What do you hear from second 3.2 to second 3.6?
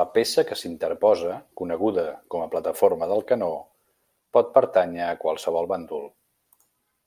canó,